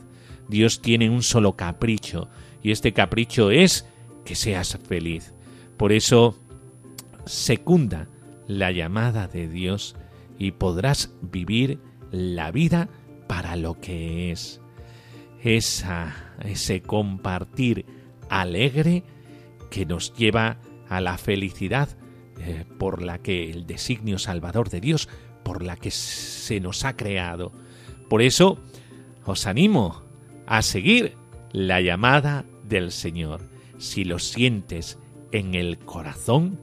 [0.50, 2.30] Dios tiene un solo capricho,
[2.62, 3.88] y este capricho es
[4.26, 5.34] que seas feliz.
[5.78, 6.38] Por eso,
[7.26, 8.08] secunda
[8.47, 9.95] la llamada de Dios
[10.38, 11.79] y podrás vivir
[12.12, 12.89] la vida
[13.27, 14.62] para lo que es.
[15.41, 17.86] Esa, ese compartir
[18.29, 19.03] alegre
[19.69, 20.58] que nos lleva
[20.89, 21.89] a la felicidad
[22.39, 25.10] eh, por la que el designio salvador de Dios,
[25.43, 27.51] por la que se nos ha creado.
[28.10, 28.60] Por eso
[29.25, 30.03] os animo
[30.45, 31.15] a seguir
[31.51, 33.41] la llamada del Señor.
[33.77, 34.97] Si lo sientes
[35.32, 36.60] en el corazón,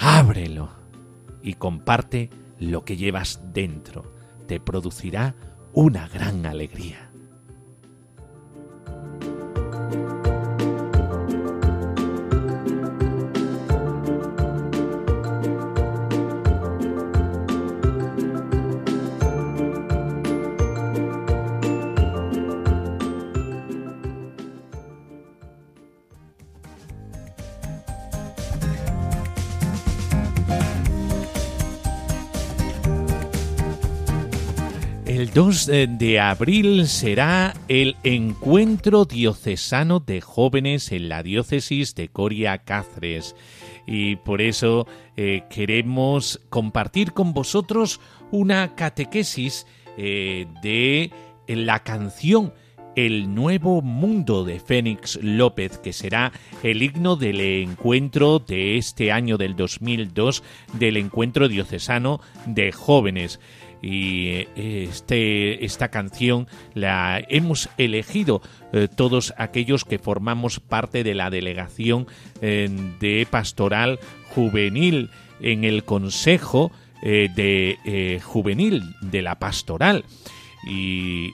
[0.00, 0.70] ábrelo
[1.42, 4.12] y comparte lo que llevas dentro.
[4.46, 5.34] Te producirá
[5.72, 7.09] una gran alegría.
[35.66, 43.36] 2 de abril será el encuentro diocesano de jóvenes en la diócesis de Coria Cáceres.
[43.86, 49.66] Y por eso eh, queremos compartir con vosotros una catequesis
[49.98, 51.10] eh, de
[51.46, 52.54] la canción
[52.96, 59.36] El Nuevo Mundo de Fénix López, que será el himno del encuentro de este año
[59.36, 60.42] del 2002,
[60.74, 63.40] del encuentro diocesano de jóvenes
[63.82, 71.14] y eh, este, esta canción la hemos elegido eh, todos aquellos que formamos parte de
[71.14, 72.06] la delegación
[72.42, 72.68] eh,
[73.00, 73.98] de pastoral
[74.34, 76.70] juvenil en el Consejo
[77.02, 80.04] de Juvenil de la Pastoral.
[80.68, 81.30] Y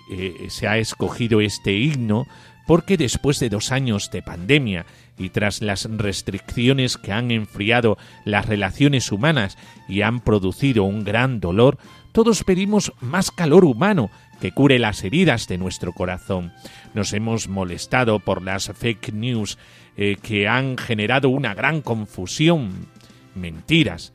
[0.49, 2.29] se ha escogido este himno
[2.69, 4.87] porque después de dos años de pandemia
[5.19, 9.57] y tras las restricciones que han enfriado las relaciones humanas
[9.89, 11.79] y han producido un gran dolor,
[12.17, 16.51] todos pedimos más calor humano que cure las heridas de nuestro corazón.
[16.95, 19.59] Nos hemos molestado por las fake news
[19.99, 22.87] eh, que han generado una gran confusión,
[23.35, 24.15] mentiras.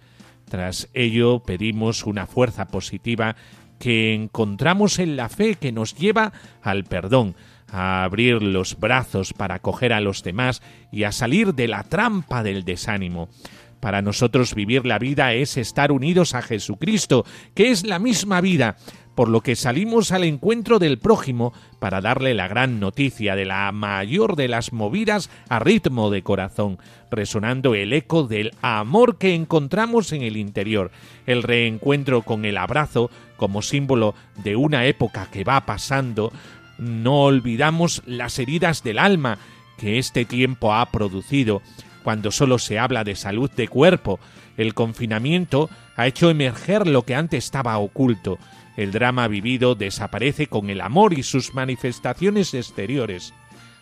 [0.50, 3.36] Tras ello pedimos una fuerza positiva
[3.78, 6.34] que encontramos en la fe que nos lleva
[6.64, 7.36] al perdón,
[7.72, 12.42] a abrir los brazos para acoger a los demás y a salir de la trampa
[12.42, 13.30] del desánimo.
[13.82, 18.78] Para nosotros vivir la vida es estar unidos a Jesucristo, que es la misma vida,
[19.16, 23.72] por lo que salimos al encuentro del prójimo para darle la gran noticia de la
[23.72, 26.78] mayor de las movidas a ritmo de corazón,
[27.10, 30.92] resonando el eco del amor que encontramos en el interior,
[31.26, 34.14] el reencuentro con el abrazo como símbolo
[34.44, 36.32] de una época que va pasando,
[36.78, 39.40] no olvidamos las heridas del alma
[39.78, 41.62] que este tiempo ha producido,
[42.04, 44.20] cuando solo se habla de salud de cuerpo.
[44.58, 48.38] El confinamiento ha hecho emerger lo que antes estaba oculto.
[48.78, 53.34] El drama vivido desaparece con el amor y sus manifestaciones exteriores.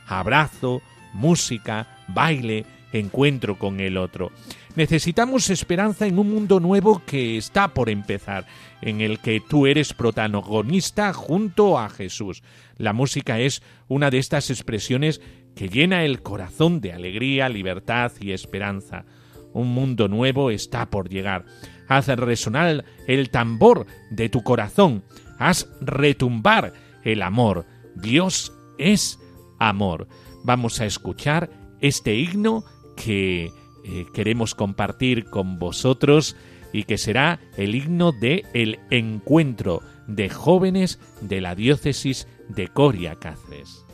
[0.08, 0.82] Abrazo,
[1.14, 4.32] música, baile, encuentro con el otro.
[4.76, 8.46] Necesitamos esperanza en un mundo nuevo que está por empezar,
[8.82, 12.44] en el que tú eres protagonista junto a Jesús.
[12.78, 15.22] La música es una de estas expresiones
[15.60, 19.04] que llena el corazón de alegría, libertad y esperanza.
[19.52, 21.44] Un mundo nuevo está por llegar.
[21.90, 25.04] Haz resonar el tambor de tu corazón.
[25.38, 26.72] Haz retumbar
[27.04, 27.66] el amor.
[27.94, 29.20] Dios es
[29.60, 30.08] amor.
[30.46, 31.50] Vamos a escuchar
[31.82, 32.64] este himno
[32.96, 33.52] que
[33.84, 36.38] eh, queremos compartir con vosotros
[36.72, 43.16] y que será el himno de el encuentro de jóvenes de la diócesis de Coria
[43.16, 43.89] Cáceres.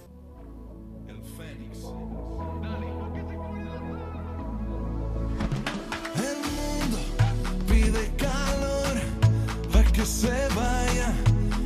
[10.06, 11.14] Se vaya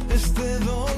[0.10, 0.89] este dolor.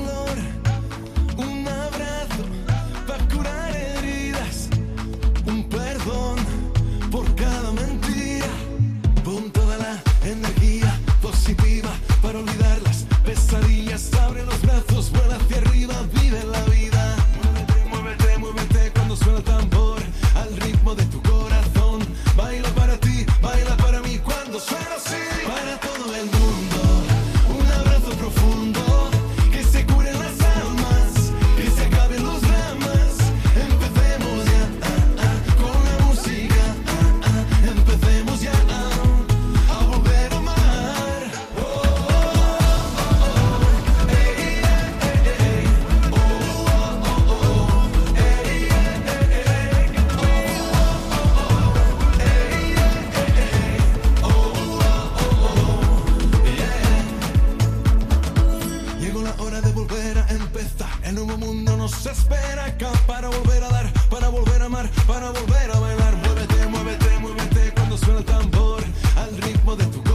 [61.81, 66.15] Nos espera acá para volver a dar, para volver a amar, para volver a bailar.
[66.17, 68.83] Muévete, muévete, muévete cuando suena el tambor
[69.17, 70.10] al ritmo de tu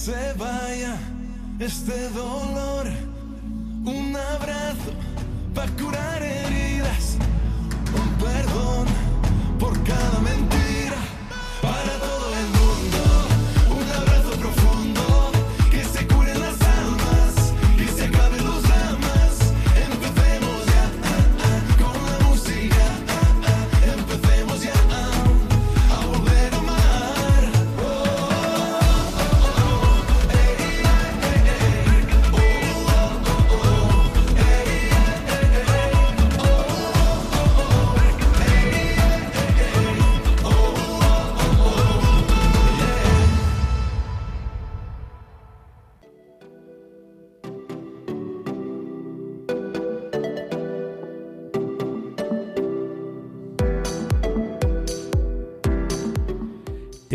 [0.00, 0.96] se vaya
[1.58, 2.49] este dolor.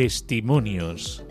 [0.06, 1.24] Testimonios.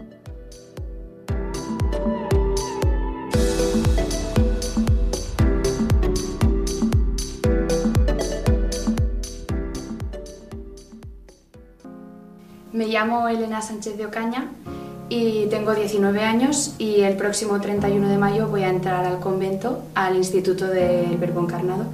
[12.72, 14.50] Me llamo Elena Sánchez de Ocaña
[15.08, 19.84] y tengo 19 años y el próximo 31 de mayo voy a entrar al convento,
[19.94, 21.84] al Instituto del Verbo Encarnado.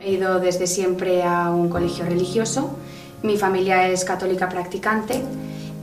[0.00, 2.77] He ido desde siempre a un colegio religioso,
[3.22, 5.22] mi familia es católica practicante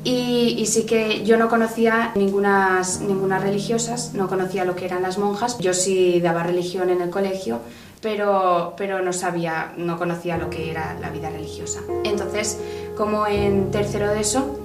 [0.04, 5.02] y, y sí que yo no conocía ninguna, ninguna religiosas, no conocía lo que eran
[5.02, 7.60] las monjas, yo sí daba religión en el colegio,
[8.02, 11.80] pero, pero no sabía, no conocía lo que era la vida religiosa.
[12.04, 12.60] Entonces,
[12.96, 14.60] como en tercero de eso,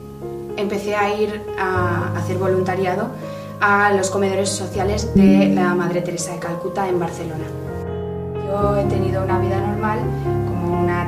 [0.58, 3.08] empecé a ir a hacer voluntariado
[3.60, 7.44] a los comedores sociales de la Madre Teresa de Calcuta en Barcelona.
[8.46, 10.00] Yo he tenido una vida normal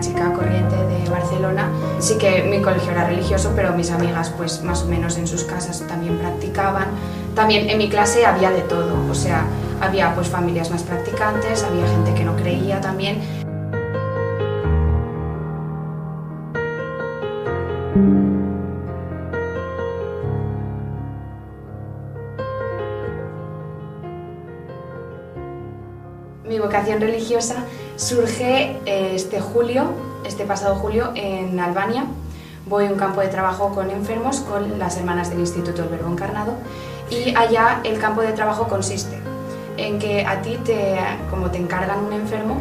[0.02, 1.70] chica corriente de Barcelona.
[2.00, 5.44] Sí que mi colegio era religioso, pero mis amigas pues más o menos en sus
[5.44, 6.88] casas también practicaban.
[7.34, 9.46] También en mi clase había de todo, o sea,
[9.80, 13.22] había pues familias más practicantes, había gente que no creía también.
[26.44, 27.64] Mi vocación religiosa
[28.02, 29.84] surge eh, este julio,
[30.24, 32.04] este pasado julio, en Albania.
[32.66, 36.10] Voy a un campo de trabajo con enfermos con las hermanas del Instituto del Verbo
[36.10, 36.54] Encarnado
[37.10, 39.18] y allá el campo de trabajo consiste
[39.76, 40.96] en que a ti te,
[41.30, 42.56] como te encargan un enfermo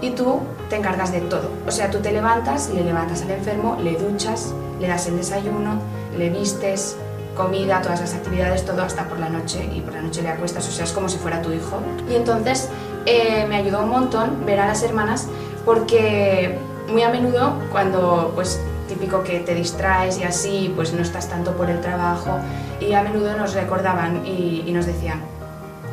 [0.00, 1.50] y tú te encargas de todo.
[1.66, 5.80] O sea, tú te levantas, le levantas al enfermo, le duchas, le das el desayuno,
[6.16, 6.96] le vistes,
[7.36, 10.68] comida, todas las actividades, todo hasta por la noche y por la noche le acuestas,
[10.68, 11.80] o sea, es como si fuera tu hijo.
[12.10, 12.68] Y entonces
[13.06, 15.28] eh, me ayudó un montón ver a las hermanas
[15.64, 21.28] porque muy a menudo cuando pues típico que te distraes y así, pues no estás
[21.28, 22.38] tanto por el trabajo
[22.80, 25.20] y a menudo nos recordaban y, y nos decían,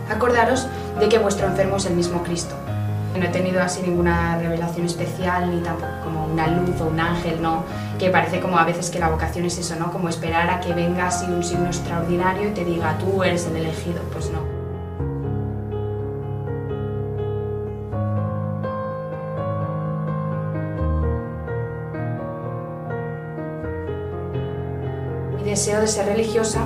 [0.09, 0.67] acordaros
[0.99, 2.55] de que vuestro enfermo es el mismo Cristo.
[3.17, 7.41] No he tenido así ninguna revelación especial, ni tampoco como una luz o un ángel,
[7.41, 7.63] ¿no?
[7.97, 9.91] Que parece como a veces que la vocación es eso, ¿no?
[9.91, 13.55] Como esperar a que venga así un signo extraordinario y te diga, tú eres el
[13.55, 14.01] elegido.
[14.13, 14.39] Pues no.
[25.57, 26.65] Deseo de ser religiosa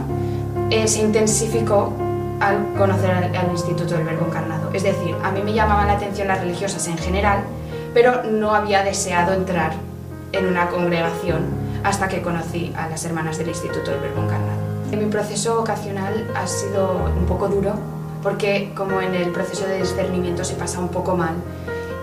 [0.70, 1.94] eh, se intensificó
[2.42, 4.70] al conocer al, Instituto del Verbo Encarnado.
[4.74, 7.44] Es decir, a mí me llamaban la atención las religiosas en general,
[7.94, 9.72] pero no había deseado entrar
[10.34, 11.46] en una congregación
[11.86, 14.60] hasta que conocí a las hermanas del Instituto del Verbo Encarnado.
[14.92, 17.76] Mi proceso vocacional ha sido un poco duro
[18.22, 21.36] porque como en el proceso de discernimiento se pasa un poco mal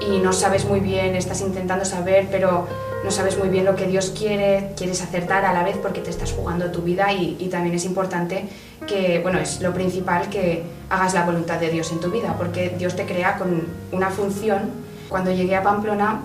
[0.00, 2.66] y no sabes muy bien, estás intentando saber, pero
[3.04, 6.10] no sabes muy bien lo que Dios quiere, quieres acertar a la vez porque te
[6.10, 8.48] estás jugando tu vida y, también es importante
[8.86, 12.74] que, bueno, es lo principal que hagas la voluntad de Dios en tu vida, porque
[12.76, 14.70] Dios te crea con una función.
[15.08, 16.22] Cuando llegué a Pamplona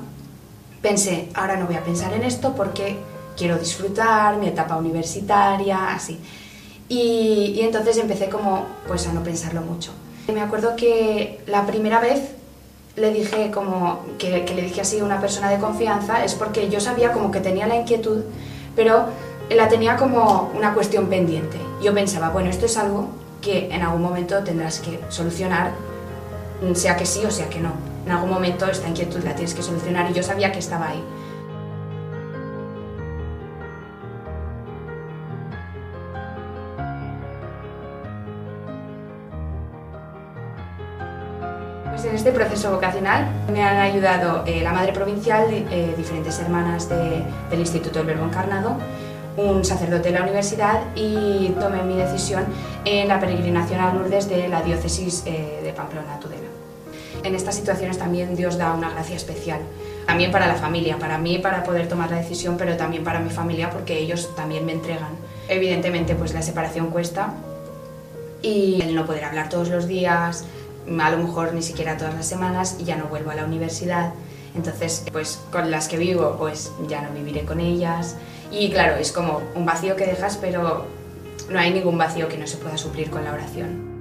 [0.81, 2.97] pensé, ahora no voy a pensar en esto porque
[3.37, 6.19] quiero disfrutar mi etapa universitaria, así.
[6.89, 9.91] Y entonces empecé como, pues a no pensarlo mucho.
[10.31, 12.35] Me acuerdo que la primera vez
[12.95, 17.11] le dije como que, le dije así una persona de confianza es porque yo sabía
[17.11, 18.21] como que tenía la inquietud,
[18.75, 19.05] pero
[19.49, 21.57] la tenía como una cuestión pendiente.
[21.81, 23.07] Yo pensaba, bueno, esto es algo
[23.41, 25.71] que en algún momento tendrás que solucionar,
[26.75, 27.71] sea que sí o sea que no.
[28.05, 31.03] En algún momento esta inquietud la tienes que solucionar y yo sabía que estaba ahí.
[42.13, 47.23] En este proceso vocacional me han ayudado eh, la Madre Provincial, eh, diferentes hermanas de,
[47.49, 48.77] del Instituto del Verbo Encarnado,
[49.35, 52.45] un sacerdote de la universidad y tomé mi decisión
[52.85, 56.49] en la peregrinación a Lourdes de la diócesis eh, de Pamplona, Tudela.
[57.23, 59.61] En estas situaciones también Dios da una gracia especial,
[60.05, 63.31] también para la familia, para mí para poder tomar la decisión, pero también para mi
[63.31, 65.15] familia porque ellos también me entregan.
[65.49, 67.33] Evidentemente pues la separación cuesta
[68.43, 70.45] y el no poder hablar todos los días,
[70.99, 74.13] a lo mejor ni siquiera todas las semanas y ya no vuelvo a la universidad.
[74.55, 78.15] Entonces, pues con las que vivo, pues ya no viviré con ellas.
[78.51, 80.85] Y claro, es como un vacío que dejas, pero
[81.49, 83.93] no hay ningún vacío que no se pueda suplir con la oración.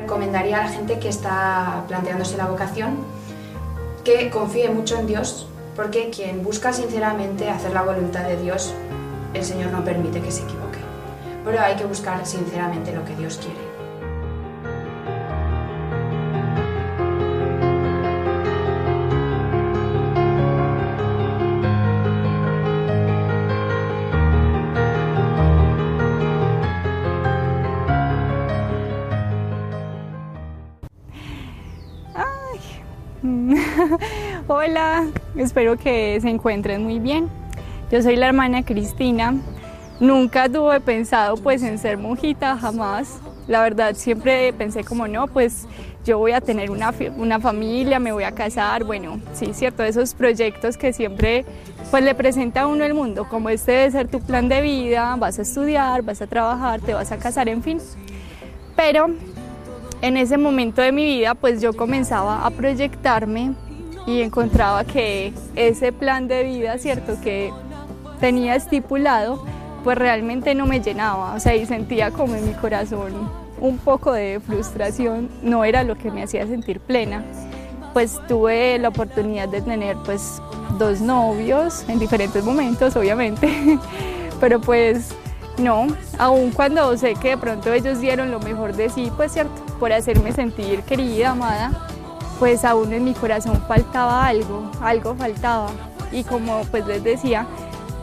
[0.00, 2.98] Recomendaría a la gente que está planteándose la vocación
[4.04, 8.74] que confíe mucho en Dios, porque quien busca sinceramente hacer la voluntad de Dios,
[9.32, 10.78] el Señor no permite que se equivoque.
[11.44, 13.73] Pero hay que buscar sinceramente lo que Dios quiere.
[34.46, 35.06] Hola,
[35.38, 37.30] espero que se encuentren muy bien.
[37.90, 39.34] Yo soy la hermana Cristina.
[40.00, 43.20] Nunca tuve pensado pues en ser monjita, jamás.
[43.48, 45.66] La verdad siempre pensé como no, pues
[46.04, 50.12] yo voy a tener una, una familia, me voy a casar, bueno, sí, cierto, esos
[50.12, 51.46] proyectos que siempre
[51.90, 55.16] pues le presenta a uno el mundo, como este debe ser tu plan de vida,
[55.18, 57.78] vas a estudiar, vas a trabajar, te vas a casar, en fin.
[58.76, 59.06] Pero
[60.02, 63.54] en ese momento de mi vida pues yo comenzaba a proyectarme
[64.06, 67.52] y encontraba que ese plan de vida, cierto, que
[68.20, 69.44] tenía estipulado,
[69.82, 73.12] pues realmente no me llenaba, o sea, y sentía como en mi corazón
[73.60, 77.24] un poco de frustración, no era lo que me hacía sentir plena.
[77.92, 80.42] Pues tuve la oportunidad de tener pues
[80.78, 83.78] dos novios en diferentes momentos, obviamente,
[84.40, 85.14] pero pues
[85.58, 85.86] no,
[86.18, 89.92] aun cuando sé que de pronto ellos dieron lo mejor de sí, pues cierto, por
[89.92, 91.86] hacerme sentir querida, amada,
[92.44, 95.70] pues aún en mi corazón faltaba algo, algo faltaba.
[96.12, 97.46] Y como pues les decía,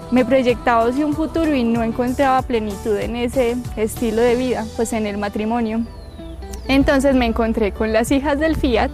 [0.09, 4.93] me proyectaba hacia un futuro y no encontraba plenitud en ese estilo de vida, pues
[4.93, 5.81] en el matrimonio.
[6.67, 8.89] Entonces me encontré con las hijas del Fiat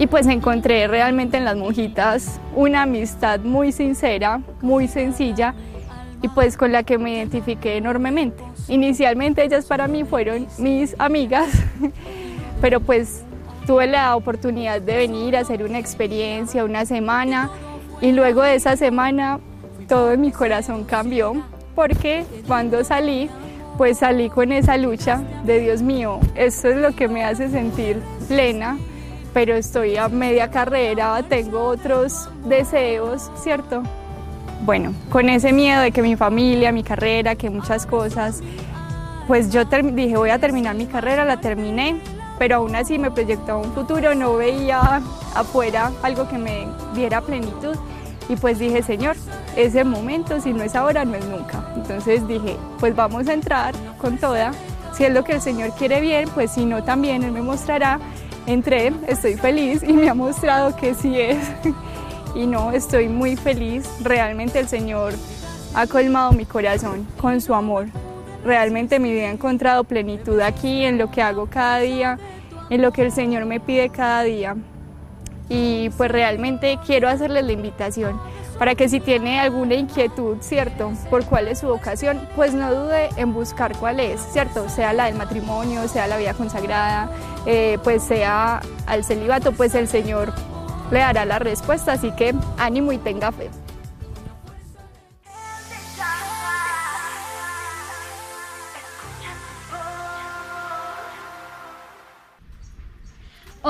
[0.00, 5.54] y pues encontré realmente en las monjitas una amistad muy sincera, muy sencilla
[6.22, 8.42] y pues con la que me identifiqué enormemente.
[8.66, 11.50] Inicialmente ellas para mí fueron mis amigas,
[12.60, 13.22] pero pues
[13.66, 17.50] tuve la oportunidad de venir a hacer una experiencia, una semana
[18.00, 19.38] y luego de esa semana
[19.88, 21.42] todo mi corazón cambió
[21.74, 23.30] porque cuando salí,
[23.78, 28.00] pues salí con esa lucha de Dios mío, esto es lo que me hace sentir
[28.28, 28.78] plena,
[29.32, 33.82] pero estoy a media carrera, tengo otros deseos, ¿cierto?
[34.64, 38.42] Bueno, con ese miedo de que mi familia, mi carrera, que muchas cosas,
[39.26, 41.96] pues yo dije voy a terminar mi carrera, la terminé,
[42.42, 45.00] pero aún así me proyectaba un futuro, no veía
[45.32, 47.76] afuera algo que me diera plenitud
[48.28, 49.14] y pues dije, Señor,
[49.54, 51.64] ese momento, si no es ahora, no es nunca.
[51.76, 54.50] Entonces dije, pues vamos a entrar con toda.
[54.92, 58.00] Si es lo que el Señor quiere bien, pues si no también Él me mostrará.
[58.48, 61.38] Entré, estoy feliz y me ha mostrado que sí es.
[62.34, 63.88] y no, estoy muy feliz.
[64.02, 65.12] Realmente el Señor
[65.76, 67.86] ha colmado mi corazón con su amor.
[68.44, 72.18] Realmente mi vida ha encontrado plenitud aquí en lo que hago cada día,
[72.72, 74.56] en lo que el Señor me pide cada día.
[75.50, 78.18] Y pues realmente quiero hacerles la invitación
[78.58, 80.92] para que si tiene alguna inquietud, ¿cierto?
[81.10, 84.70] Por cuál es su vocación, pues no dude en buscar cuál es, ¿cierto?
[84.70, 87.10] Sea la del matrimonio, sea la vida consagrada,
[87.44, 90.32] eh, pues sea al celibato, pues el Señor
[90.90, 93.50] le dará la respuesta, así que ánimo y tenga fe.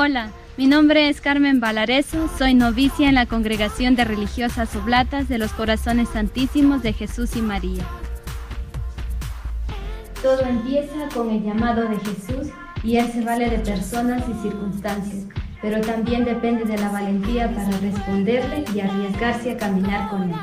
[0.04, 5.38] Hola, mi nombre es Carmen Valareso, soy novicia en la Congregación de Religiosas Oblatas de
[5.38, 7.84] los Corazones Santísimos de Jesús y María.
[10.20, 15.26] Todo empieza con el llamado de Jesús y Él se vale de personas y circunstancias,
[15.62, 20.36] pero también depende de la valentía para responderle y arriesgarse a caminar con Él.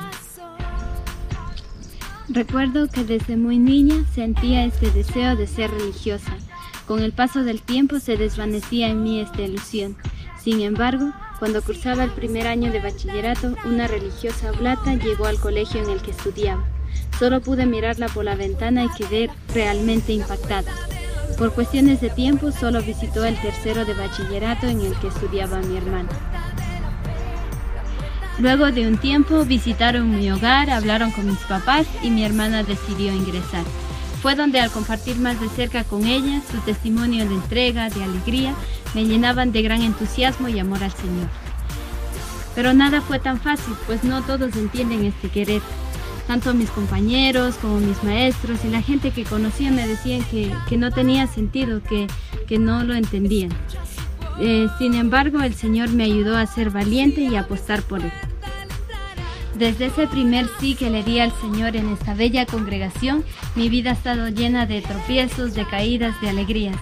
[2.30, 6.32] Recuerdo que desde muy niña sentía este deseo de ser religiosa
[6.90, 9.96] con el paso del tiempo se desvanecía en mí esta ilusión.
[10.44, 15.84] Sin embargo, cuando cursaba el primer año de bachillerato, una religiosa oblata llegó al colegio
[15.84, 16.66] en el que estudiaba.
[17.20, 20.74] Solo pude mirarla por la ventana y quedé realmente impactada.
[21.38, 25.78] Por cuestiones de tiempo, solo visitó el tercero de bachillerato en el que estudiaba mi
[25.78, 26.10] hermana.
[28.40, 33.14] Luego de un tiempo visitaron mi hogar, hablaron con mis papás y mi hermana decidió
[33.14, 33.64] ingresar.
[34.22, 38.54] Fue donde al compartir más de cerca con ella, su testimonio de entrega, de alegría,
[38.94, 41.30] me llenaban de gran entusiasmo y amor al Señor.
[42.54, 45.62] Pero nada fue tan fácil, pues no todos entienden este querer.
[46.28, 50.92] Tanto mis compañeros como mis maestros y la gente que conocía me decían que, no
[50.92, 52.08] tenía sentido, que,
[52.48, 53.52] que no lo entendían.
[54.42, 58.12] Eh, sin embargo, el Señor me ayudó a ser valiente y a apostar por él.
[59.60, 63.90] Desde ese primer sí que le di al Señor en esta bella congregación, mi vida
[63.90, 66.78] ha estado llena de tropiezos, de caídas, de alegrías.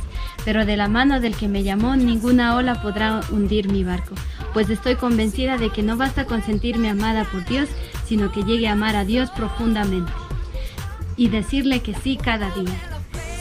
[0.46, 4.14] Pero de la mano del que me llamó, ninguna ola podrá hundir mi barco,
[4.54, 7.68] pues estoy convencida de que no basta con sentirme amada por Dios,
[8.06, 10.12] sino que llegue a amar a Dios profundamente
[11.16, 12.78] y decirle que sí cada día.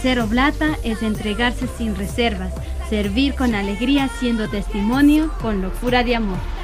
[0.01, 2.55] Ser oblata es entregarse sin reservas,
[2.89, 6.56] servir con alegría siendo testimonio con locura de amor.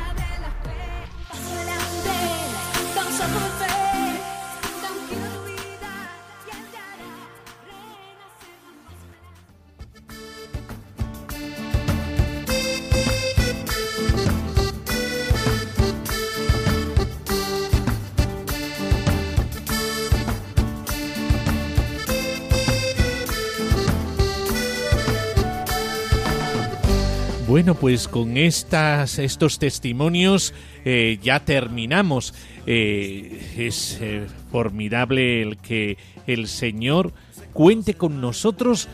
[27.53, 30.55] Bueno, pues con estas, estos testimonios
[30.87, 32.33] eh, ya terminamos.
[32.65, 37.13] Eh, es eh, formidable el que el Señor
[37.53, 38.89] cuente con nosotros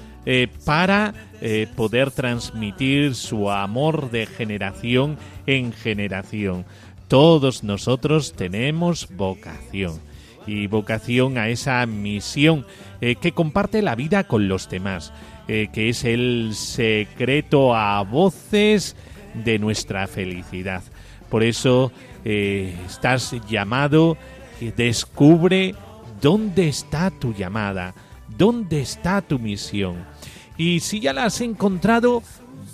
[0.65, 1.15] para
[1.77, 6.67] poder transmitir su amor de generación en generación.
[7.07, 10.01] Todos nosotros tenemos vocación
[10.47, 12.67] y vocación a esa misión
[13.01, 15.13] que comparte la vida con los demás.
[15.51, 18.95] Eh, que es el secreto a voces
[19.33, 20.83] de nuestra felicidad.
[21.31, 21.91] Por eso
[22.23, 24.19] eh, estás llamado,
[24.77, 25.75] descubre
[26.21, 27.95] dónde está tu llamada,
[28.37, 30.05] dónde está tu misión.
[30.59, 32.23] Y si ya la has encontrado,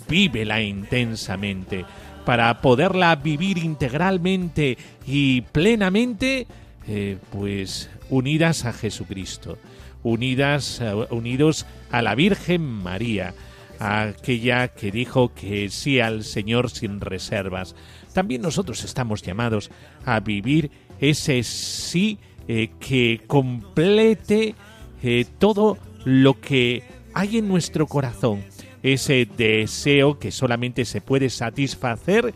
[0.09, 1.85] vívela intensamente.
[2.25, 6.45] Para poderla vivir integralmente y plenamente,
[6.89, 9.57] eh, pues unidas a Jesucristo
[10.05, 13.33] unidas, eh, unidos a la Virgen María,
[13.79, 17.75] aquella que dijo que sí al Señor sin reservas.
[18.13, 19.71] También nosotros estamos llamados
[20.05, 24.53] a vivir ese sí eh, que complete
[25.01, 26.83] eh, todo lo que
[27.15, 28.43] hay en nuestro corazón,
[28.83, 32.33] ese deseo que solamente se puede satisfacer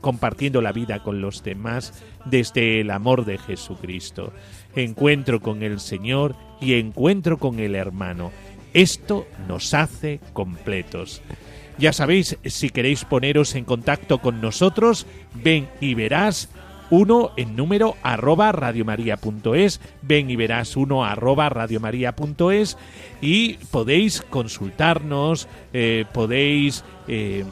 [0.00, 4.32] compartiendo la vida con los demás desde el amor de Jesucristo.
[4.74, 8.32] Encuentro con el Señor y encuentro con el hermano.
[8.74, 11.22] Esto nos hace completos.
[11.78, 16.48] Ya sabéis, si queréis poneros en contacto con nosotros, ven y verás
[16.90, 22.76] uno en número arroba radiomaria.es, ven y verás uno arroba radiomaria.es
[23.20, 27.44] y podéis consultarnos, eh, podéis eh,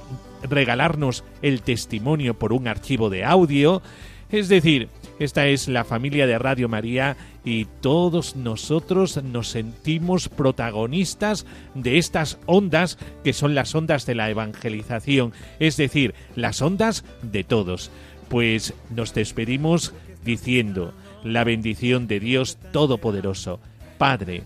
[0.43, 3.83] regalarnos el testimonio por un archivo de audio,
[4.31, 4.89] es decir,
[5.19, 12.39] esta es la familia de Radio María y todos nosotros nos sentimos protagonistas de estas
[12.47, 17.91] ondas que son las ondas de la evangelización, es decir, las ondas de todos.
[18.29, 19.95] Pues nos despedimos
[20.25, 20.93] diciendo
[21.25, 23.61] la bendición de Dios Todopoderoso,
[23.99, 24.43] Padre,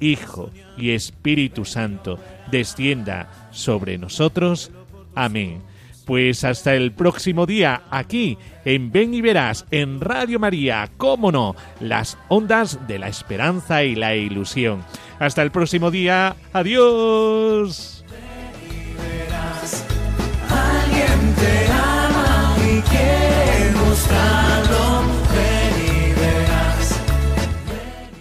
[0.00, 2.18] Hijo y Espíritu Santo,
[2.50, 4.70] descienda sobre nosotros.
[5.14, 5.73] Amén.
[6.04, 8.36] Pues hasta el próximo día, aquí
[8.66, 13.94] en Ven y Verás, en Radio María, cómo no, las ondas de la esperanza y
[13.94, 14.84] la ilusión.
[15.18, 18.04] Hasta el próximo día, adiós.
[18.10, 19.84] Ven y verás.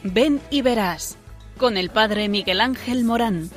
[0.03, 1.17] Ven y verás,
[1.57, 3.49] con el Padre Miguel Ángel Morán.